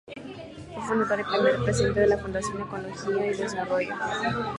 Fue 0.73 0.81
Fundador 0.81 1.19
y 1.19 1.23
primer 1.25 1.63
Presidente 1.63 1.99
de 1.99 2.07
la 2.07 2.17
Fundación 2.17 2.59
Ecología 2.59 3.27
y 3.27 3.37
Desarrollo. 3.37 3.93